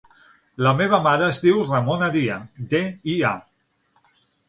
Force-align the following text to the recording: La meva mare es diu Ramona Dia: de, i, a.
La 0.67 0.71
meva 0.79 0.99
mare 1.09 1.27
es 1.35 1.43
diu 1.45 1.61
Ramona 1.69 2.09
Dia: 2.17 2.41
de, 2.75 2.83
i, 3.15 3.19
a. 3.37 4.13